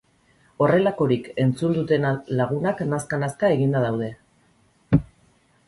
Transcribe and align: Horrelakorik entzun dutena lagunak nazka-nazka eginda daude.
Horrelakorik 0.67 1.29
entzun 1.43 1.75
dutena 1.75 2.15
lagunak 2.41 2.83
nazka-nazka 2.95 3.53
eginda 3.59 3.85
daude. 3.87 4.11